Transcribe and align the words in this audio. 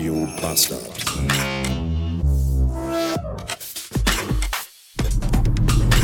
Radio 0.00 0.26
Bastard. 0.40 0.80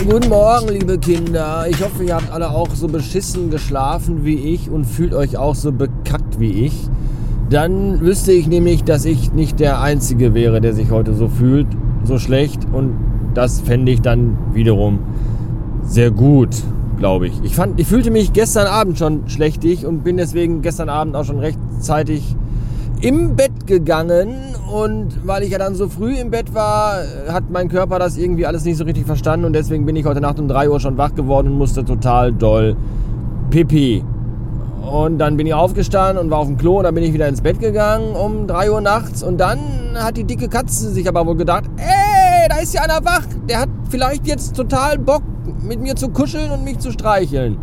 Guten 0.06 0.28
Morgen, 0.28 0.68
liebe 0.68 0.98
Kinder. 0.98 1.66
Ich 1.70 1.82
hoffe, 1.82 2.04
ihr 2.04 2.14
habt 2.14 2.30
alle 2.30 2.50
auch 2.50 2.68
so 2.74 2.88
beschissen 2.88 3.48
geschlafen 3.48 4.22
wie 4.22 4.34
ich 4.34 4.68
und 4.68 4.84
fühlt 4.84 5.14
euch 5.14 5.38
auch 5.38 5.54
so 5.54 5.72
bekackt 5.72 6.38
wie 6.38 6.66
ich. 6.66 6.74
Dann 7.48 8.02
wüsste 8.02 8.32
ich 8.32 8.46
nämlich, 8.46 8.84
dass 8.84 9.06
ich 9.06 9.32
nicht 9.32 9.60
der 9.60 9.80
Einzige 9.80 10.34
wäre, 10.34 10.60
der 10.60 10.74
sich 10.74 10.90
heute 10.90 11.14
so 11.14 11.28
fühlt, 11.28 11.68
so 12.04 12.18
schlecht. 12.18 12.66
Und 12.70 12.98
das 13.32 13.62
fände 13.62 13.92
ich 13.92 14.02
dann 14.02 14.36
wiederum 14.52 14.98
sehr 15.86 16.10
gut, 16.10 16.50
glaube 16.98 17.28
ich. 17.28 17.42
Ich, 17.44 17.54
fand, 17.54 17.80
ich 17.80 17.86
fühlte 17.86 18.10
mich 18.10 18.34
gestern 18.34 18.66
Abend 18.66 18.98
schon 18.98 19.26
schlechtig 19.30 19.86
und 19.86 20.04
bin 20.04 20.18
deswegen 20.18 20.60
gestern 20.60 20.90
Abend 20.90 21.16
auch 21.16 21.24
schon 21.24 21.38
rechtzeitig 21.38 22.36
im 23.00 23.36
Bett 23.36 23.45
gegangen. 23.66 24.54
Und 24.72 25.26
weil 25.26 25.42
ich 25.42 25.50
ja 25.50 25.58
dann 25.58 25.74
so 25.74 25.88
früh 25.88 26.16
im 26.16 26.30
Bett 26.30 26.54
war, 26.54 27.02
hat 27.28 27.44
mein 27.50 27.68
Körper 27.68 27.98
das 27.98 28.16
irgendwie 28.16 28.46
alles 28.46 28.64
nicht 28.64 28.76
so 28.76 28.84
richtig 28.84 29.06
verstanden. 29.06 29.46
Und 29.46 29.52
deswegen 29.52 29.86
bin 29.86 29.96
ich 29.96 30.04
heute 30.04 30.20
Nacht 30.20 30.38
um 30.38 30.48
3 30.48 30.70
Uhr 30.70 30.80
schon 30.80 30.96
wach 30.98 31.14
geworden 31.14 31.48
und 31.48 31.58
musste 31.58 31.84
total 31.84 32.32
doll 32.32 32.76
pipi. 33.50 34.04
Und 34.90 35.18
dann 35.18 35.36
bin 35.36 35.46
ich 35.46 35.54
aufgestanden 35.54 36.24
und 36.24 36.30
war 36.30 36.38
auf 36.38 36.46
dem 36.46 36.56
Klo 36.56 36.78
und 36.78 36.84
dann 36.84 36.94
bin 36.94 37.02
ich 37.02 37.12
wieder 37.12 37.26
ins 37.26 37.40
Bett 37.40 37.58
gegangen 37.58 38.14
um 38.14 38.46
3 38.46 38.70
Uhr 38.70 38.80
nachts. 38.80 39.22
Und 39.22 39.38
dann 39.38 39.58
hat 39.94 40.16
die 40.16 40.24
dicke 40.24 40.48
Katze 40.48 40.90
sich 40.90 41.08
aber 41.08 41.26
wohl 41.26 41.36
gedacht, 41.36 41.64
ey, 41.76 42.48
da 42.48 42.58
ist 42.58 42.74
ja 42.74 42.82
einer 42.82 43.04
wach. 43.04 43.26
Der 43.48 43.60
hat 43.60 43.68
vielleicht 43.90 44.26
jetzt 44.26 44.54
total 44.54 44.98
Bock, 44.98 45.22
mit 45.62 45.80
mir 45.80 45.96
zu 45.96 46.08
kuscheln 46.08 46.50
und 46.50 46.64
mich 46.64 46.78
zu 46.78 46.92
streicheln. 46.92 47.56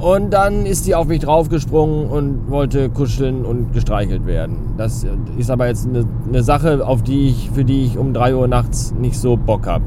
Und 0.00 0.30
dann 0.30 0.64
ist 0.64 0.84
sie 0.84 0.94
auf 0.94 1.08
mich 1.08 1.20
draufgesprungen 1.20 2.08
und 2.08 2.50
wollte 2.50 2.88
kuscheln 2.88 3.44
und 3.44 3.72
gestreichelt 3.72 4.26
werden. 4.26 4.74
Das 4.76 5.04
ist 5.36 5.50
aber 5.50 5.66
jetzt 5.66 5.88
eine, 5.88 6.04
eine 6.28 6.42
Sache, 6.44 6.86
auf 6.86 7.02
die 7.02 7.28
ich, 7.28 7.50
für 7.50 7.64
die 7.64 7.84
ich 7.84 7.98
um 7.98 8.14
3 8.14 8.36
Uhr 8.36 8.46
nachts 8.46 8.94
nicht 8.98 9.18
so 9.18 9.36
Bock 9.36 9.66
habe. 9.66 9.84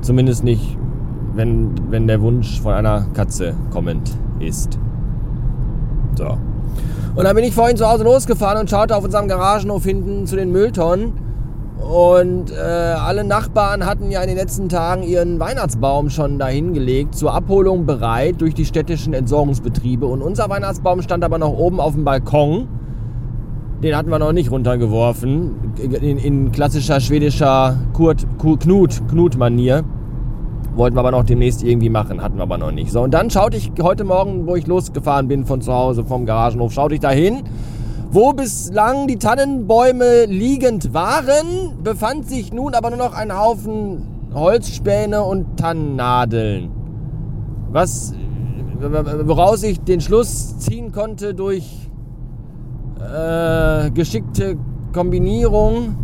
Zumindest 0.00 0.42
nicht, 0.42 0.78
wenn, 1.34 1.70
wenn 1.90 2.06
der 2.06 2.22
Wunsch 2.22 2.60
von 2.62 2.72
einer 2.72 3.06
Katze 3.12 3.54
kommend 3.70 4.10
ist. 4.40 4.78
So. 6.16 6.38
Und 7.14 7.24
dann 7.24 7.34
bin 7.34 7.44
ich 7.44 7.54
vorhin 7.54 7.76
zu 7.76 7.86
Hause 7.86 8.04
losgefahren 8.04 8.60
und 8.60 8.70
schaute 8.70 8.96
auf 8.96 9.04
unserem 9.04 9.28
Garagenhof 9.28 9.84
hinten 9.84 10.26
zu 10.26 10.36
den 10.36 10.50
Mülltonnen. 10.50 11.25
Und 11.80 12.50
äh, 12.52 12.54
alle 12.56 13.22
Nachbarn 13.22 13.84
hatten 13.84 14.10
ja 14.10 14.22
in 14.22 14.28
den 14.28 14.36
letzten 14.36 14.68
Tagen 14.68 15.02
ihren 15.02 15.38
Weihnachtsbaum 15.38 16.08
schon 16.08 16.38
dahin 16.38 16.72
gelegt, 16.72 17.14
zur 17.14 17.34
Abholung 17.34 17.84
bereit 17.84 18.40
durch 18.40 18.54
die 18.54 18.64
städtischen 18.64 19.12
Entsorgungsbetriebe. 19.12 20.06
Und 20.06 20.22
unser 20.22 20.48
Weihnachtsbaum 20.48 21.02
stand 21.02 21.22
aber 21.22 21.38
noch 21.38 21.52
oben 21.52 21.78
auf 21.78 21.94
dem 21.94 22.04
Balkon. 22.04 22.66
Den 23.82 23.94
hatten 23.94 24.08
wir 24.08 24.18
noch 24.18 24.32
nicht 24.32 24.50
runtergeworfen. 24.50 25.74
In, 25.78 26.16
in 26.16 26.50
klassischer 26.50 26.98
schwedischer 26.98 27.76
Kurt, 27.92 28.26
Knut, 28.38 29.02
Knut-Manier. 29.08 29.84
Wollten 30.74 30.96
wir 30.96 31.00
aber 31.00 31.10
noch 31.10 31.24
demnächst 31.24 31.62
irgendwie 31.62 31.90
machen, 31.90 32.22
hatten 32.22 32.36
wir 32.36 32.42
aber 32.42 32.58
noch 32.58 32.72
nicht. 32.72 32.90
So, 32.90 33.02
und 33.02 33.12
dann 33.12 33.30
schaute 33.30 33.56
ich 33.56 33.72
heute 33.80 34.04
Morgen, 34.04 34.46
wo 34.46 34.56
ich 34.56 34.66
losgefahren 34.66 35.28
bin 35.28 35.44
von 35.44 35.60
zu 35.60 35.72
Hause, 35.72 36.04
vom 36.04 36.26
Garagenhof, 36.26 36.72
schaute 36.72 36.94
ich 36.94 37.00
da 37.00 37.10
hin. 37.10 37.44
Wo 38.10 38.32
bislang 38.32 39.06
die 39.08 39.18
Tannenbäume 39.18 40.26
liegend 40.26 40.94
waren, 40.94 41.82
befand 41.82 42.28
sich 42.28 42.52
nun 42.52 42.74
aber 42.74 42.90
nur 42.90 42.98
noch 42.98 43.14
ein 43.14 43.36
Haufen 43.36 44.06
Holzspäne 44.32 45.22
und 45.22 45.58
Tannennadeln. 45.58 46.70
Was, 47.70 48.14
woraus 48.78 49.62
ich 49.62 49.80
den 49.80 50.00
Schluss 50.00 50.58
ziehen 50.58 50.92
konnte 50.92 51.34
durch 51.34 51.90
äh, 53.00 53.90
geschickte 53.90 54.56
Kombinierung 54.92 55.96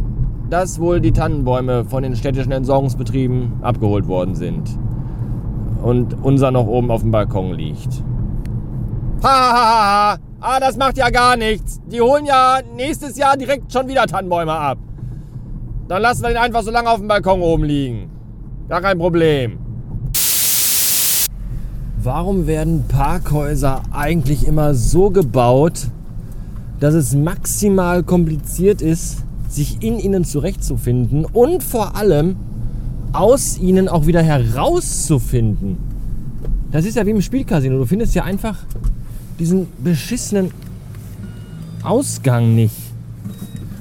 dass 0.52 0.78
wohl 0.78 1.00
die 1.00 1.12
Tannenbäume 1.12 1.86
von 1.86 2.02
den 2.02 2.14
städtischen 2.14 2.52
Entsorgungsbetrieben 2.52 3.52
abgeholt 3.62 4.06
worden 4.06 4.34
sind. 4.34 4.78
Und 5.82 6.14
unser 6.22 6.50
noch 6.50 6.66
oben 6.66 6.90
auf 6.90 7.00
dem 7.00 7.10
Balkon 7.10 7.54
liegt. 7.54 8.04
Hahaha! 9.22 10.18
Ah, 10.42 10.60
das 10.60 10.76
macht 10.76 10.98
ja 10.98 11.08
gar 11.10 11.36
nichts. 11.36 11.80
Die 11.86 12.00
holen 12.00 12.26
ja 12.26 12.60
nächstes 12.76 13.16
Jahr 13.16 13.36
direkt 13.36 13.72
schon 13.72 13.88
wieder 13.88 14.06
Tannenbäume 14.06 14.52
ab. 14.52 14.78
Dann 15.88 16.02
lassen 16.02 16.22
wir 16.22 16.28
den 16.28 16.38
einfach 16.38 16.62
so 16.62 16.70
lange 16.70 16.90
auf 16.90 16.98
dem 16.98 17.08
Balkon 17.08 17.40
oben 17.40 17.64
liegen. 17.64 18.10
Gar 18.68 18.80
kein 18.80 18.98
Problem. 18.98 19.58
Warum 22.02 22.46
werden 22.46 22.84
Parkhäuser 22.88 23.82
eigentlich 23.92 24.46
immer 24.46 24.74
so 24.74 25.10
gebaut, 25.10 25.88
dass 26.80 26.94
es 26.94 27.14
maximal 27.14 28.02
kompliziert 28.02 28.82
ist, 28.82 29.18
sich 29.48 29.82
in 29.82 30.00
ihnen 30.00 30.24
zurechtzufinden 30.24 31.24
und 31.24 31.62
vor 31.62 31.94
allem 31.94 32.36
aus 33.12 33.58
ihnen 33.58 33.88
auch 33.88 34.06
wieder 34.06 34.22
herauszufinden. 34.22 35.76
Das 36.72 36.86
ist 36.86 36.96
ja 36.96 37.04
wie 37.06 37.10
im 37.10 37.20
Spielcasino. 37.20 37.76
Du 37.76 37.84
findest 37.84 38.14
ja 38.14 38.24
einfach 38.24 38.56
diesen 39.42 39.66
beschissenen 39.82 40.52
Ausgang 41.82 42.54
nicht. 42.54 42.76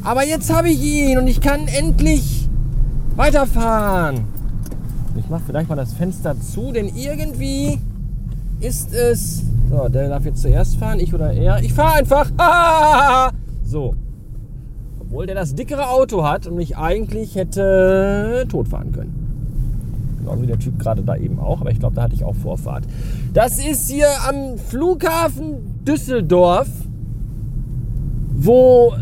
Aber 0.03 0.25
jetzt 0.25 0.51
habe 0.51 0.69
ich 0.69 0.81
ihn 0.81 1.19
und 1.19 1.27
ich 1.27 1.39
kann 1.39 1.67
endlich 1.67 2.49
weiterfahren. 3.15 4.21
Ich 5.17 5.29
mache 5.29 5.43
vielleicht 5.45 5.69
mal 5.69 5.75
das 5.75 5.93
Fenster 5.93 6.35
zu, 6.41 6.71
denn 6.71 6.87
irgendwie 6.95 7.79
ist 8.59 8.91
es. 8.91 9.43
So, 9.69 9.87
der 9.87 10.09
darf 10.09 10.25
jetzt 10.25 10.41
zuerst 10.41 10.77
fahren, 10.77 10.99
ich 10.99 11.13
oder 11.13 11.31
er. 11.31 11.61
Ich 11.61 11.73
fahre 11.73 11.99
einfach. 11.99 12.31
so, 13.63 13.93
obwohl 14.99 15.27
der 15.27 15.35
das 15.35 15.53
dickere 15.53 15.89
Auto 15.89 16.23
hat 16.23 16.47
und 16.47 16.55
mich 16.55 16.75
eigentlich 16.75 17.35
hätte 17.35 18.47
totfahren 18.49 18.91
können. 18.93 19.20
Genau 20.21 20.39
wie 20.41 20.47
der 20.47 20.59
Typ 20.59 20.77
gerade 20.79 21.01
da 21.01 21.15
eben 21.15 21.39
auch, 21.39 21.61
aber 21.61 21.71
ich 21.71 21.79
glaube, 21.79 21.95
da 21.95 22.03
hatte 22.03 22.13
ich 22.13 22.23
auch 22.23 22.35
Vorfahrt. 22.35 22.83
Das 23.33 23.57
ist 23.63 23.89
hier 23.89 24.07
am 24.27 24.57
Flughafen 24.57 25.83
Düsseldorf, 25.83 26.67
wo 28.35 28.93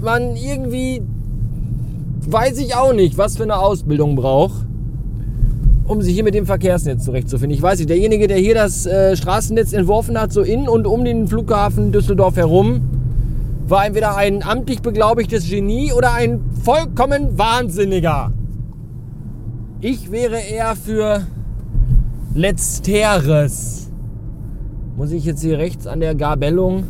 man 0.00 0.36
irgendwie, 0.36 1.02
weiß 2.26 2.58
ich 2.58 2.74
auch 2.74 2.92
nicht, 2.92 3.16
was 3.16 3.36
für 3.36 3.44
eine 3.44 3.58
Ausbildung 3.58 4.16
braucht, 4.16 4.66
um 5.86 6.02
sich 6.02 6.14
hier 6.14 6.24
mit 6.24 6.34
dem 6.34 6.46
Verkehrsnetz 6.46 7.04
zurechtzufinden. 7.04 7.56
Ich 7.56 7.62
weiß 7.62 7.78
nicht, 7.78 7.90
derjenige, 7.90 8.26
der 8.26 8.38
hier 8.38 8.54
das 8.54 8.86
äh, 8.86 9.16
Straßennetz 9.16 9.72
entworfen 9.72 10.20
hat, 10.20 10.32
so 10.32 10.42
in 10.42 10.68
und 10.68 10.86
um 10.86 11.04
den 11.04 11.28
Flughafen 11.28 11.92
Düsseldorf 11.92 12.36
herum, 12.36 12.80
war 13.66 13.86
entweder 13.86 14.16
ein 14.16 14.42
amtlich 14.42 14.82
beglaubigtes 14.82 15.48
Genie 15.48 15.92
oder 15.92 16.12
ein 16.12 16.40
vollkommen 16.62 17.38
Wahnsinniger. 17.38 18.32
Ich 19.86 20.10
wäre 20.10 20.38
eher 20.38 20.74
für 20.76 21.26
Letzteres. 22.34 23.92
Muss 24.96 25.12
ich 25.12 25.26
jetzt 25.26 25.42
hier 25.42 25.58
rechts 25.58 25.86
an 25.86 26.00
der 26.00 26.14
Gabellung? 26.14 26.84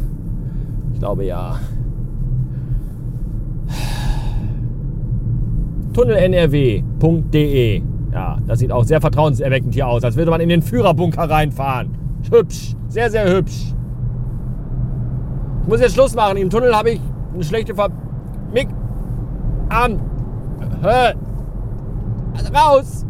Ich 0.93 1.01
glaube 1.01 1.25
ja. 1.25 1.59
tunnelnrw.de 5.93 7.83
Ja, 8.13 8.39
das 8.47 8.61
sieht 8.61 8.71
auch 8.71 8.85
sehr 8.85 9.01
vertrauenserweckend 9.01 9.75
hier 9.75 9.89
aus, 9.89 10.05
als 10.05 10.15
würde 10.15 10.31
man 10.31 10.41
in 10.41 10.51
den 10.51 10.63
Führerbunker 10.63 11.29
reinfahren. 11.29 11.99
Hübsch, 12.31 12.77
sehr, 12.87 13.11
sehr 13.11 13.29
hübsch. 13.29 13.75
Ich 15.63 15.69
muss 15.69 15.81
jetzt 15.81 15.95
Schluss 15.95 16.15
machen. 16.15 16.37
Im 16.37 16.49
Tunnel 16.49 16.73
habe 16.73 16.93
ich 16.93 17.01
eine 17.35 17.43
schlechte 17.43 17.75
Ver... 17.75 17.89
Mick. 18.53 18.69
Am. 19.69 19.99
Hör. 20.81 21.15
Also 22.35 22.53
raus. 22.53 23.07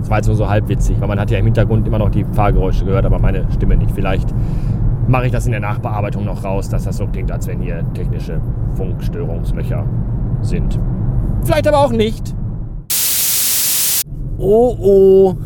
Das 0.00 0.10
war 0.10 0.18
jetzt 0.18 0.26
nur 0.28 0.36
so 0.36 0.48
halb 0.48 0.68
witzig, 0.68 1.00
weil 1.00 1.08
man 1.08 1.18
hat 1.18 1.30
ja 1.30 1.38
im 1.38 1.46
Hintergrund 1.46 1.86
immer 1.86 1.98
noch 1.98 2.10
die 2.10 2.24
Fahrgeräusche 2.32 2.84
gehört, 2.84 3.04
aber 3.04 3.18
meine 3.18 3.50
Stimme 3.52 3.76
nicht. 3.76 3.90
Vielleicht 3.90 4.32
mache 5.08 5.26
ich 5.26 5.32
das 5.32 5.46
in 5.46 5.52
der 5.52 5.60
Nachbearbeitung 5.60 6.24
noch 6.24 6.44
raus, 6.44 6.68
dass 6.68 6.84
das 6.84 6.96
so 6.96 7.06
klingt, 7.06 7.32
als 7.32 7.46
wenn 7.46 7.60
hier 7.60 7.84
technische 7.92 8.40
Funkstörungslöcher 8.74 9.84
sind. 10.42 10.78
Vielleicht 11.42 11.66
aber 11.66 11.78
auch 11.78 11.92
nicht. 11.92 12.34
Oh 14.38 14.76
oh 14.80 15.36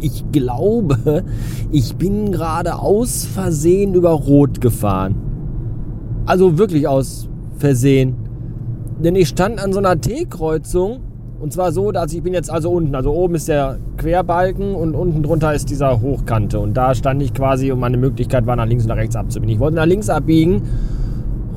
ich 0.00 0.30
glaube, 0.32 1.24
ich 1.70 1.96
bin 1.96 2.32
gerade 2.32 2.76
aus 2.76 3.24
Versehen 3.24 3.94
über 3.94 4.10
Rot 4.10 4.60
gefahren. 4.60 5.14
Also 6.26 6.58
wirklich 6.58 6.86
aus 6.86 7.28
Versehen. 7.58 8.27
Denn 9.02 9.14
ich 9.14 9.28
stand 9.28 9.62
an 9.62 9.72
so 9.72 9.78
einer 9.78 10.00
T-Kreuzung 10.00 11.00
und 11.40 11.52
zwar 11.52 11.70
so, 11.70 11.92
dass 11.92 12.12
ich 12.12 12.22
bin 12.22 12.34
jetzt 12.34 12.50
also 12.50 12.70
unten. 12.70 12.94
Also 12.96 13.12
oben 13.12 13.36
ist 13.36 13.46
der 13.46 13.78
Querbalken 13.96 14.74
und 14.74 14.94
unten 14.94 15.22
drunter 15.22 15.54
ist 15.54 15.70
dieser 15.70 16.00
Hochkante. 16.00 16.58
Und 16.58 16.74
da 16.74 16.94
stand 16.96 17.22
ich 17.22 17.32
quasi 17.32 17.70
und 17.70 17.78
meine 17.78 17.96
Möglichkeit 17.96 18.46
war 18.46 18.56
nach 18.56 18.66
links 18.66 18.84
und 18.84 18.88
nach 18.88 18.96
rechts 18.96 19.14
abzubiegen. 19.14 19.54
Ich 19.54 19.60
wollte 19.60 19.76
nach 19.76 19.86
links 19.86 20.08
abbiegen 20.08 20.62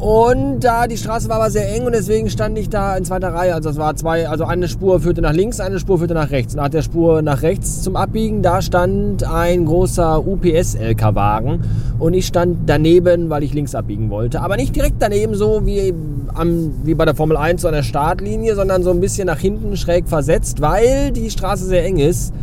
Und 0.02 0.62
da 0.62 0.88
die 0.88 0.98
Straße 0.98 1.30
war 1.30 1.36
aber 1.36 1.52
sehr 1.52 1.72
eng 1.76 1.86
und 1.86 1.94
deswegen 1.94 2.28
stand 2.28 2.58
ich 2.58 2.70
da 2.70 2.98
in 2.98 3.06
zweiter 3.06 3.36
Reihe. 3.36 3.54
Also 3.54 3.70
es 3.70 3.78
war 3.78 3.96
zwei, 3.96 4.28
also 4.28 4.46
eine 4.46 4.68
Spur 4.68 5.00
führte 5.00 5.22
nach 5.22 5.34
links, 5.34 5.60
eine 5.60 5.80
Spur 5.80 6.00
führte 6.00 6.16
nach 6.16 6.32
rechts. 6.32 6.56
Nach 6.56 6.70
der 6.70 6.82
Spur 6.82 7.22
nach 7.22 7.44
rechts 7.44 7.84
zum 7.84 7.96
Abbiegen, 7.96 8.42
da 8.42 8.64
stand 8.64 9.24
ein 9.24 9.64
großer 9.64 10.26
UPS-LK-Wagen 10.26 11.62
und 12.00 12.16
ich 12.16 12.26
stand 12.26 12.62
daneben, 12.66 13.30
weil 13.30 13.44
ich 13.44 13.54
links 13.54 13.76
abbiegen 13.76 14.10
wollte. 14.10 14.42
Aber 14.42 14.58
nicht 14.58 14.76
direkt 14.76 14.96
daneben, 14.98 15.36
so 15.36 15.68
wie, 15.68 15.94
am, 16.34 16.74
wie 16.84 16.96
bei 16.96 17.06
der 17.06 17.14
Formel 17.14 17.38
1 17.38 17.64
an 17.66 17.74
der 17.74 17.84
Startlinie, 17.84 18.56
sondern 18.56 18.82
so 18.82 18.90
ein 18.90 19.02
bisschen 19.02 19.28
nach 19.28 19.38
hinten 19.38 19.78
schräg 19.78 20.10
versetzt, 20.10 20.62
weil 20.62 21.12
die 21.12 21.30
Straße 21.30 21.66
sehr 21.66 21.86
eng 21.86 22.00
ist. 22.00 22.34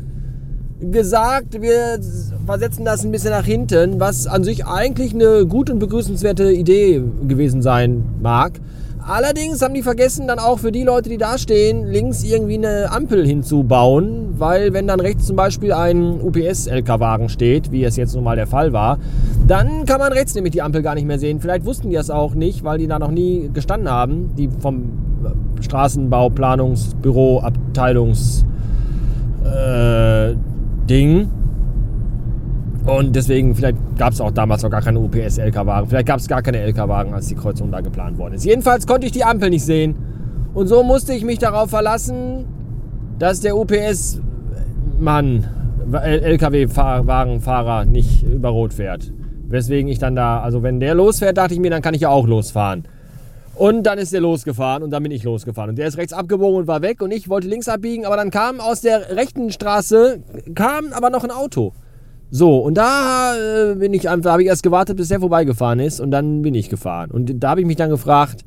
gesagt, 0.81 1.61
wir 1.61 2.01
versetzen 2.45 2.83
das 2.83 3.05
ein 3.05 3.13
bisschen 3.13 3.31
nach 3.31 3.45
hinten, 3.45 4.01
was 4.01 4.27
an 4.27 4.43
sich 4.43 4.65
eigentlich 4.65 5.13
eine 5.13 5.45
gut 5.45 5.69
und 5.69 5.79
begrüßenswerte 5.79 6.51
Idee 6.51 7.01
gewesen 7.25 7.61
sein 7.61 8.03
mag. 8.21 8.59
Allerdings 9.05 9.61
haben 9.61 9.73
die 9.73 9.81
vergessen, 9.81 10.27
dann 10.27 10.39
auch 10.39 10.59
für 10.59 10.71
die 10.71 10.83
Leute, 10.83 11.09
die 11.09 11.17
da 11.17 11.37
stehen, 11.37 11.85
links 11.85 12.23
irgendwie 12.23 12.55
eine 12.55 12.89
Ampel 12.89 13.27
hinzubauen, 13.27 14.39
weil 14.39 14.71
wenn 14.71 14.87
dann 14.87 15.01
rechts 15.01 15.25
zum 15.25 15.35
Beispiel 15.35 15.73
ein 15.73 16.21
UPS-LK-Wagen 16.21 17.27
steht, 17.27 17.71
wie 17.71 17.83
es 17.83 17.97
jetzt 17.97 18.15
nun 18.15 18.23
mal 18.23 18.37
der 18.37 18.47
Fall 18.47 18.71
war, 18.71 18.99
dann 19.45 19.85
kann 19.85 19.99
man 19.99 20.13
rechts 20.13 20.35
nämlich 20.35 20.53
die 20.53 20.61
Ampel 20.61 20.81
gar 20.81 20.95
nicht 20.95 21.05
mehr 21.05 21.19
sehen. 21.19 21.41
Vielleicht 21.41 21.65
wussten 21.65 21.89
die 21.89 21.95
das 21.95 22.09
auch 22.09 22.33
nicht, 22.33 22.63
weil 22.63 22.77
die 22.77 22.87
da 22.87 22.97
noch 22.97 23.11
nie 23.11 23.49
gestanden 23.53 23.89
haben, 23.89 24.33
die 24.37 24.47
vom 24.47 24.91
Straßenbauplanungsbüro, 25.59 27.41
Abteilungs 27.41 28.45
äh, 29.43 30.33
Ding. 30.89 31.29
Und 32.85 33.15
deswegen, 33.15 33.55
vielleicht 33.55 33.77
gab 33.97 34.11
es 34.11 34.19
auch 34.19 34.31
damals 34.31 34.61
noch 34.61 34.69
gar 34.69 34.81
keine 34.81 34.99
UPS-LK-Wagen. 34.99 35.87
Vielleicht 35.87 36.07
gab 36.07 36.19
es 36.19 36.27
gar 36.27 36.41
keine 36.41 36.65
LK-Wagen, 36.65 37.13
als 37.13 37.27
die 37.27 37.35
Kreuzung 37.35 37.71
da 37.71 37.79
geplant 37.79 38.17
worden 38.17 38.33
ist. 38.33 38.43
Jedenfalls 38.43 38.85
konnte 38.85 39.05
ich 39.05 39.13
die 39.13 39.23
Ampel 39.23 39.49
nicht 39.49 39.63
sehen. 39.63 39.95
Und 40.53 40.67
so 40.67 40.83
musste 40.83 41.13
ich 41.13 41.23
mich 41.23 41.39
darauf 41.39 41.69
verlassen, 41.69 42.45
dass 43.19 43.39
der 43.39 43.55
UPS-Mann, 43.55 45.47
LKW-Wagenfahrer 45.91 47.85
nicht 47.85 48.23
über 48.23 48.49
Rot 48.49 48.73
fährt. 48.73 49.13
Weswegen 49.47 49.89
ich 49.89 49.99
dann 49.99 50.15
da, 50.15 50.41
also 50.41 50.61
wenn 50.63 50.79
der 50.79 50.93
losfährt, 50.93 51.37
dachte 51.37 51.53
ich 51.53 51.59
mir, 51.59 51.71
dann 51.71 51.81
kann 51.81 51.93
ich 51.93 52.01
ja 52.01 52.09
auch 52.09 52.27
losfahren. 52.27 52.83
Und 53.55 53.83
dann 53.83 53.97
ist 53.99 54.11
der 54.11 54.21
losgefahren 54.21 54.83
und 54.83 54.91
dann 54.91 55.03
bin 55.03 55.11
ich 55.11 55.23
losgefahren. 55.23 55.69
Und 55.69 55.77
der 55.77 55.87
ist 55.87 55.97
rechts 55.97 56.11
abgebogen 56.11 56.61
und 56.61 56.67
war 56.67 56.81
weg 56.81 57.01
und 57.01 57.11
ich 57.11 57.29
wollte 57.29 57.47
links 57.47 57.69
abbiegen, 57.69 58.05
aber 58.05 58.17
dann 58.17 58.31
kam 58.31 58.59
aus 58.59 58.81
der 58.81 59.15
rechten 59.15 59.51
Straße, 59.51 60.21
kam 60.55 60.91
aber 60.91 61.09
noch 61.09 61.23
ein 61.23 61.31
Auto. 61.31 61.71
So, 62.35 62.57
und 62.57 62.79
da 62.79 63.35
äh, 63.35 63.75
bin 63.75 63.93
ich 63.93 64.09
einfach, 64.09 64.31
habe 64.31 64.41
ich 64.41 64.47
erst 64.47 64.63
gewartet, 64.63 64.97
bis 64.97 65.09
der 65.09 65.19
vorbeigefahren 65.19 65.79
ist 65.79 65.99
und 65.99 66.09
dann 66.09 66.41
bin 66.41 66.55
ich 66.55 66.67
gefahren. 66.67 67.11
Und 67.11 67.43
da 67.43 67.51
habe 67.51 67.61
ich 67.61 67.67
mich 67.67 67.75
dann 67.75 67.91
gefragt, 67.91 68.43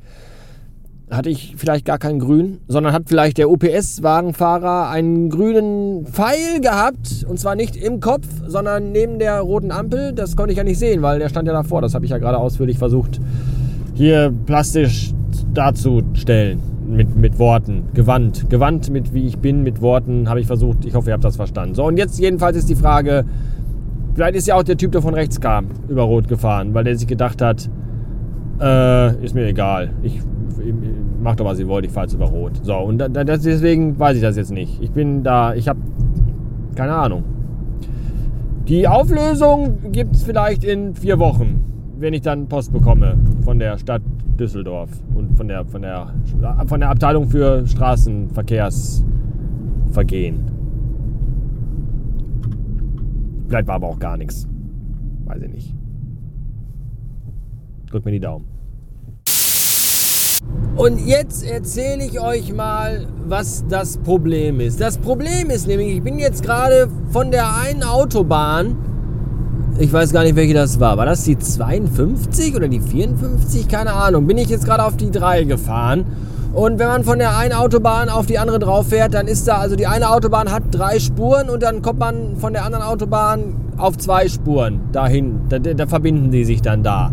hatte 1.09 1.29
ich 1.29 1.55
vielleicht 1.55 1.85
gar 1.85 1.97
kein 1.97 2.19
Grün, 2.19 2.57
sondern 2.67 2.91
hat 2.91 3.03
vielleicht 3.07 3.37
der 3.37 3.49
OPS-Wagenfahrer 3.49 4.89
einen 4.89 5.29
grünen 5.29 6.05
Pfeil 6.05 6.59
gehabt 6.59 7.25
und 7.29 7.39
zwar 7.39 7.55
nicht 7.55 7.77
im 7.77 8.01
Kopf, 8.01 8.27
sondern 8.45 8.91
neben 8.91 9.19
der 9.19 9.39
roten 9.39 9.71
Ampel. 9.71 10.11
Das 10.11 10.35
konnte 10.35 10.51
ich 10.51 10.57
ja 10.57 10.65
nicht 10.65 10.79
sehen, 10.79 11.01
weil 11.01 11.19
der 11.19 11.29
stand 11.29 11.47
ja 11.47 11.53
davor. 11.53 11.81
Das 11.81 11.95
habe 11.95 12.03
ich 12.03 12.11
ja 12.11 12.17
gerade 12.17 12.39
ausführlich 12.39 12.77
versucht, 12.77 13.21
hier 13.93 14.33
plastisch 14.45 15.13
darzustellen. 15.53 16.59
Mit, 16.89 17.17
mit 17.17 17.37
Worten, 17.37 17.83
gewandt. 17.93 18.49
Gewandt 18.49 18.89
mit 18.89 19.13
wie 19.13 19.27
ich 19.27 19.37
bin, 19.37 19.61
mit 19.61 19.81
Worten 19.81 20.29
habe 20.29 20.39
ich 20.39 20.47
versucht. 20.47 20.85
Ich 20.85 20.93
hoffe, 20.93 21.09
ihr 21.09 21.13
habt 21.13 21.23
das 21.25 21.35
verstanden. 21.35 21.75
So, 21.75 21.85
und 21.85 21.97
jetzt 21.97 22.17
jedenfalls 22.17 22.55
ist 22.55 22.69
die 22.69 22.75
Frage, 22.75 23.25
Vielleicht 24.17 24.35
ist 24.35 24.47
ja 24.47 24.55
auch 24.55 24.63
der 24.63 24.75
Typ, 24.75 24.91
der 24.93 25.03
von 25.03 25.13
rechts 25.13 25.39
kam, 25.39 25.67
über 25.87 26.01
Rot 26.01 26.27
gefahren, 26.27 26.73
weil 26.73 26.83
der 26.83 26.97
sich 26.97 27.07
gedacht 27.07 27.39
hat, 27.39 27.69
äh, 28.59 29.23
ist 29.23 29.35
mir 29.35 29.45
egal. 29.45 29.91
Ich, 30.01 30.15
ich 30.15 30.73
mach 31.21 31.35
doch, 31.35 31.45
was 31.45 31.59
ihr 31.59 31.67
wollt, 31.67 31.85
ich 31.85 31.91
fahre 31.91 32.07
jetzt 32.07 32.15
über 32.15 32.25
Rot. 32.25 32.53
So, 32.63 32.77
und 32.77 32.97
da, 32.97 33.09
das, 33.09 33.43
deswegen 33.43 33.99
weiß 33.99 34.15
ich 34.15 34.23
das 34.23 34.35
jetzt 34.35 34.51
nicht. 34.51 34.81
Ich 34.81 34.89
bin 34.89 35.21
da, 35.21 35.53
ich 35.53 35.67
habe 35.67 35.79
keine 36.73 36.95
Ahnung. 36.95 37.25
Die 38.67 38.87
Auflösung 38.87 39.91
gibt 39.91 40.15
es 40.15 40.23
vielleicht 40.23 40.63
in 40.63 40.95
vier 40.95 41.19
Wochen, 41.19 41.63
wenn 41.99 42.15
ich 42.15 42.21
dann 42.21 42.47
Post 42.47 42.73
bekomme 42.73 43.19
von 43.41 43.59
der 43.59 43.77
Stadt 43.77 44.01
Düsseldorf 44.39 44.89
und 45.13 45.37
von 45.37 45.47
der, 45.47 45.63
von 45.63 45.83
der, 45.83 46.07
von 46.65 46.79
der 46.79 46.89
Abteilung 46.89 47.27
für 47.27 47.67
Straßenverkehrsvergehen. 47.67 50.56
Vielleicht 53.47 53.67
war 53.67 53.75
aber 53.75 53.87
auch 53.87 53.99
gar 53.99 54.17
nichts. 54.17 54.47
Weiß 55.25 55.41
ich 55.41 55.51
nicht. 55.51 55.75
Drückt 57.89 58.05
mir 58.05 58.11
die 58.11 58.19
Daumen. 58.19 58.45
Und 60.75 61.05
jetzt 61.05 61.43
erzähle 61.43 62.05
ich 62.05 62.19
euch 62.19 62.53
mal, 62.53 63.07
was 63.25 63.65
das 63.67 63.97
Problem 63.97 64.59
ist. 64.59 64.79
Das 64.79 64.97
Problem 64.97 65.49
ist 65.49 65.67
nämlich, 65.67 65.95
ich 65.95 66.03
bin 66.03 66.19
jetzt 66.19 66.43
gerade 66.43 66.89
von 67.09 67.31
der 67.31 67.55
einen 67.57 67.83
Autobahn, 67.83 68.75
ich 69.79 69.91
weiß 69.91 70.13
gar 70.13 70.23
nicht, 70.23 70.35
welche 70.35 70.53
das 70.53 70.79
war. 70.79 70.97
War 70.97 71.05
das 71.05 71.23
die 71.23 71.37
52 71.37 72.55
oder 72.55 72.67
die 72.67 72.79
54? 72.79 73.67
Keine 73.67 73.93
Ahnung. 73.93 74.27
Bin 74.27 74.37
ich 74.37 74.49
jetzt 74.49 74.65
gerade 74.65 74.83
auf 74.83 74.97
die 74.97 75.11
3 75.11 75.43
gefahren 75.43 76.05
und 76.53 76.79
wenn 76.79 76.87
man 76.87 77.03
von 77.03 77.19
der 77.19 77.37
einen 77.37 77.53
Autobahn 77.53 78.09
auf 78.09 78.25
die 78.25 78.39
andere 78.39 78.59
drauf 78.59 78.87
fährt, 78.87 79.13
dann 79.13 79.27
ist 79.27 79.47
da, 79.47 79.57
also 79.57 79.75
die 79.75 79.87
eine 79.87 80.09
Autobahn 80.09 80.51
hat 80.51 80.63
drei 80.71 80.99
Spuren 80.99 81.49
und 81.49 81.61
dann 81.61 81.81
kommt 81.81 81.99
man 81.99 82.35
von 82.37 82.53
der 82.53 82.65
anderen 82.65 82.83
Autobahn 82.83 83.55
auf 83.77 83.97
zwei 83.97 84.27
Spuren 84.27 84.81
dahin. 84.91 85.41
Da, 85.49 85.59
da 85.59 85.87
verbinden 85.87 86.31
die 86.31 86.45
sich 86.45 86.61
dann 86.61 86.83
da. 86.83 87.11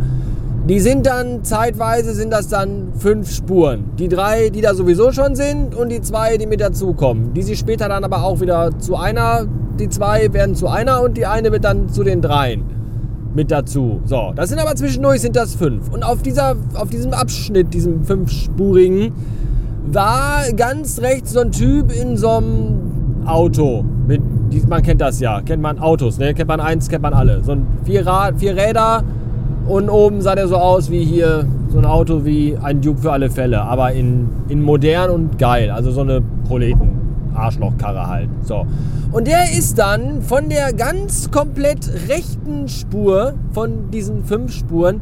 Die 0.69 0.81
sind 0.81 1.04
dann, 1.04 1.44
zeitweise 1.44 2.14
sind 2.14 2.32
das 2.32 2.48
dann 2.48 2.92
fünf 2.96 3.31
Spuren. 3.31 3.84
Die 3.98 4.08
drei, 4.08 4.48
die 4.48 4.62
da 4.62 4.75
sowieso 4.75 5.12
schon 5.12 5.34
sind 5.34 5.75
und 5.75 5.90
die 5.90 6.00
zwei, 6.00 6.38
die 6.38 6.46
mit 6.46 6.62
dazukommen. 6.62 7.34
Die 7.34 7.42
sich 7.42 7.58
später 7.58 7.90
dann 7.90 8.02
aber 8.02 8.25
auch 8.25 8.40
wieder 8.40 8.70
zu 8.78 8.96
einer, 8.96 9.46
die 9.78 9.90
zwei 9.90 10.32
werden 10.32 10.54
zu 10.54 10.69
einer 10.69 11.02
und 11.02 11.19
die 11.19 11.26
eine 11.26 11.52
wird 11.52 11.64
dann 11.64 11.90
zu 11.90 12.02
den 12.02 12.22
dreien 12.22 12.83
mit 13.34 13.50
dazu. 13.50 14.00
So, 14.04 14.32
das 14.34 14.48
sind 14.48 14.58
aber 14.58 14.75
zwischendurch 14.75 15.20
sind 15.20 15.36
das 15.36 15.54
fünf. 15.54 15.92
Und 15.92 16.02
auf, 16.02 16.22
dieser, 16.22 16.56
auf 16.75 16.88
diesem 16.88 17.12
Abschnitt, 17.12 17.75
diesem 17.75 18.04
fünfspurigen, 18.04 19.12
war 19.86 20.44
ganz 20.56 21.00
rechts 21.00 21.32
so 21.32 21.40
ein 21.40 21.52
Typ 21.52 21.92
in 21.92 22.16
so 22.16 22.28
einem 22.28 23.25
Auto. 23.26 23.84
Mit, 24.06 24.22
man 24.69 24.82
kennt 24.82 25.00
das 25.00 25.20
ja, 25.20 25.40
kennt 25.40 25.62
man 25.62 25.78
Autos, 25.78 26.19
ne? 26.19 26.34
Kennt 26.34 26.48
man 26.48 26.60
eins, 26.60 26.88
kennt 26.88 27.03
man 27.03 27.14
alle. 27.14 27.43
So 27.43 27.53
ein 27.53 27.67
vier, 27.84 28.06
Rad, 28.06 28.38
vier 28.38 28.56
Räder 28.56 29.03
und 29.67 29.88
oben 29.88 30.20
sah 30.20 30.34
der 30.34 30.48
so 30.48 30.56
aus 30.56 30.91
wie 30.91 31.05
hier 31.05 31.46
so 31.69 31.79
ein 31.79 31.86
Auto 31.86 32.24
wie 32.24 32.56
ein 32.62 32.81
Duke 32.81 33.00
für 33.00 33.12
alle 33.12 33.31
Fälle, 33.31 33.62
aber 33.62 33.93
in, 33.93 34.29
in 34.48 34.62
modern 34.62 35.10
und 35.10 35.38
geil. 35.38 35.70
Also 35.70 35.91
so 35.91 36.03
eine 36.03 36.22
Proleten. 36.46 37.04
Arschlochkarre 37.34 38.06
halt. 38.06 38.29
So. 38.44 38.67
Und 39.12 39.26
der 39.26 39.53
ist 39.53 39.79
dann 39.79 40.22
von 40.22 40.48
der 40.48 40.72
ganz 40.72 41.31
komplett 41.31 41.91
rechten 42.08 42.69
Spur 42.69 43.34
von 43.53 43.91
diesen 43.91 44.24
fünf 44.24 44.53
Spuren 44.53 45.00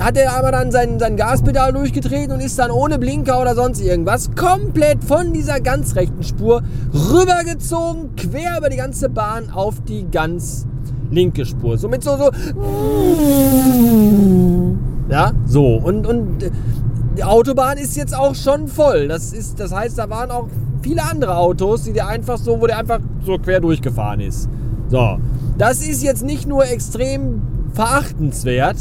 hat 0.00 0.16
er 0.16 0.36
aber 0.36 0.52
dann 0.52 0.70
sein, 0.70 0.98
sein 0.98 1.16
Gaspedal 1.16 1.72
durchgetreten 1.72 2.32
und 2.32 2.40
ist 2.40 2.58
dann 2.58 2.70
ohne 2.70 2.98
Blinker 2.98 3.40
oder 3.40 3.54
sonst 3.54 3.80
irgendwas 3.80 4.30
komplett 4.36 5.02
von 5.02 5.32
dieser 5.32 5.60
ganz 5.60 5.96
rechten 5.96 6.22
Spur 6.22 6.62
rübergezogen, 6.92 8.14
quer 8.16 8.58
über 8.58 8.68
die 8.68 8.76
ganze 8.76 9.08
Bahn 9.08 9.50
auf 9.50 9.82
die 9.82 10.06
ganz 10.10 10.66
linke 11.10 11.44
Spur. 11.44 11.78
Somit 11.78 12.04
so, 12.04 12.16
so. 12.16 12.30
Ja, 15.10 15.32
so. 15.46 15.76
Und, 15.76 16.06
und 16.06 16.50
die 17.18 17.24
Autobahn 17.24 17.78
ist 17.78 17.96
jetzt 17.96 18.16
auch 18.16 18.36
schon 18.36 18.68
voll. 18.68 19.08
Das, 19.08 19.32
ist, 19.32 19.58
das 19.58 19.72
heißt, 19.72 19.98
da 19.98 20.08
waren 20.08 20.30
auch 20.30 20.46
viele 20.82 21.02
andere 21.02 21.36
Autos, 21.36 21.82
die 21.82 21.92
der 21.92 22.06
einfach 22.06 22.38
so, 22.38 22.60
wo 22.60 22.66
der 22.68 22.78
einfach 22.78 23.00
so 23.26 23.38
quer 23.38 23.60
durchgefahren 23.60 24.20
ist. 24.20 24.48
So, 24.88 25.18
das 25.58 25.82
ist 25.82 26.04
jetzt 26.04 26.24
nicht 26.24 26.46
nur 26.46 26.64
extrem 26.64 27.42
verachtenswert, 27.72 28.76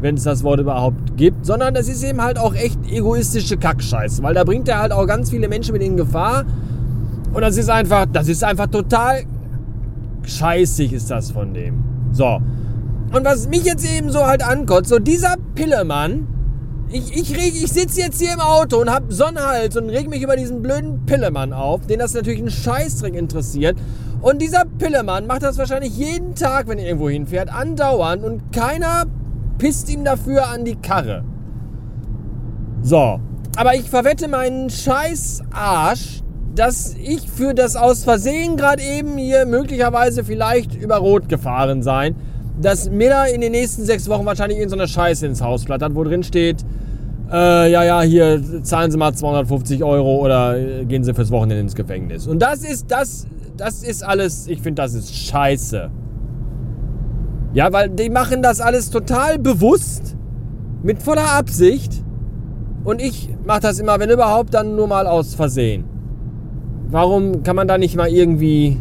wenn 0.00 0.16
es 0.16 0.24
das 0.24 0.42
Wort 0.42 0.58
überhaupt 0.58 1.16
gibt, 1.16 1.46
sondern 1.46 1.72
das 1.72 1.86
ist 1.86 2.02
eben 2.02 2.20
halt 2.20 2.38
auch 2.38 2.56
echt 2.56 2.78
egoistische 2.90 3.56
Kackscheiße, 3.56 4.20
weil 4.24 4.34
da 4.34 4.42
bringt 4.42 4.68
er 4.68 4.80
halt 4.80 4.90
auch 4.90 5.06
ganz 5.06 5.30
viele 5.30 5.48
Menschen 5.48 5.72
mit 5.72 5.82
in 5.82 5.96
Gefahr 5.96 6.44
und 7.32 7.40
das 7.40 7.56
ist 7.56 7.70
einfach, 7.70 8.06
das 8.12 8.26
ist 8.26 8.42
einfach 8.42 8.66
total 8.66 9.22
scheißig 10.24 10.92
ist 10.92 11.10
das 11.10 11.30
von 11.30 11.54
dem. 11.54 11.84
So. 12.12 12.40
Und 13.12 13.24
was 13.24 13.48
mich 13.48 13.64
jetzt 13.64 13.88
eben 13.88 14.10
so 14.10 14.26
halt 14.26 14.42
ankotzt, 14.42 14.90
so 14.90 14.98
dieser 14.98 15.36
Pillemann, 15.54 16.26
ich, 16.92 17.16
ich, 17.16 17.36
ich 17.36 17.72
sitze 17.72 18.00
jetzt 18.00 18.20
hier 18.20 18.32
im 18.32 18.40
Auto 18.40 18.80
und 18.80 18.92
hab 18.92 19.12
Sonnenhals 19.12 19.76
und 19.76 19.90
reg 19.90 20.08
mich 20.08 20.22
über 20.22 20.36
diesen 20.36 20.60
blöden 20.60 21.06
Pillemann 21.06 21.52
auf, 21.52 21.86
den 21.86 22.00
das 22.00 22.14
natürlich 22.14 22.40
ein 22.40 22.50
Scheißdreck 22.50 23.14
interessiert. 23.14 23.78
Und 24.20 24.42
dieser 24.42 24.64
Pillemann 24.64 25.26
macht 25.26 25.42
das 25.42 25.56
wahrscheinlich 25.56 25.96
jeden 25.96 26.34
Tag, 26.34 26.68
wenn 26.68 26.78
er 26.78 26.86
irgendwo 26.86 27.08
hinfährt, 27.08 27.52
andauernd 27.52 28.24
und 28.24 28.52
keiner 28.52 29.04
pisst 29.58 29.88
ihm 29.90 30.04
dafür 30.04 30.48
an 30.48 30.64
die 30.64 30.76
Karre. 30.76 31.24
So, 32.82 33.20
aber 33.56 33.74
ich 33.74 33.88
verwette 33.88 34.26
meinen 34.26 34.68
scheiß 34.68 35.42
Arsch, 35.52 36.22
dass 36.54 36.94
ich 36.94 37.30
für 37.30 37.54
das 37.54 37.76
aus 37.76 38.04
Versehen 38.04 38.56
gerade 38.56 38.82
eben 38.82 39.16
hier 39.16 39.46
möglicherweise 39.46 40.24
vielleicht 40.24 40.74
über 40.74 40.96
Rot 40.96 41.28
gefahren 41.28 41.82
sein, 41.82 42.16
dass 42.60 42.90
Miller 42.90 43.32
in 43.32 43.40
den 43.40 43.52
nächsten 43.52 43.84
sechs 43.84 44.08
Wochen 44.08 44.26
wahrscheinlich 44.26 44.58
irgendeine 44.58 44.86
so 44.86 44.94
Scheiße 44.94 45.26
ins 45.26 45.40
Haus 45.40 45.64
flattert, 45.64 45.94
wo 45.94 46.04
drin 46.04 46.22
steht, 46.22 46.64
äh, 47.30 47.70
ja, 47.70 47.84
ja, 47.84 48.02
hier 48.02 48.42
zahlen 48.62 48.90
Sie 48.90 48.98
mal 48.98 49.14
250 49.14 49.84
Euro 49.84 50.18
oder 50.18 50.58
äh, 50.58 50.84
gehen 50.84 51.04
Sie 51.04 51.14
fürs 51.14 51.30
Wochenende 51.30 51.60
ins 51.60 51.74
Gefängnis. 51.74 52.26
Und 52.26 52.40
das 52.40 52.64
ist, 52.64 52.90
das, 52.90 53.26
das 53.56 53.82
ist 53.82 54.02
alles, 54.02 54.48
ich 54.48 54.60
finde, 54.60 54.82
das 54.82 54.94
ist 54.94 55.14
scheiße. 55.14 55.90
Ja, 57.52 57.72
weil 57.72 57.88
die 57.90 58.10
machen 58.10 58.42
das 58.42 58.60
alles 58.60 58.90
total 58.90 59.38
bewusst, 59.38 60.16
mit 60.82 61.02
voller 61.02 61.32
Absicht. 61.32 62.02
Und 62.84 63.00
ich 63.00 63.28
mache 63.44 63.60
das 63.60 63.78
immer, 63.78 64.00
wenn 64.00 64.10
überhaupt, 64.10 64.54
dann 64.54 64.74
nur 64.76 64.88
mal 64.88 65.06
aus 65.06 65.34
Versehen. 65.34 65.84
Warum 66.88 67.42
kann 67.42 67.54
man 67.56 67.68
da 67.68 67.78
nicht 67.78 67.96
mal 67.96 68.08
irgendwie... 68.08 68.80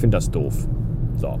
finde 0.00 0.16
das 0.16 0.30
doof. 0.30 0.66
So. 1.16 1.38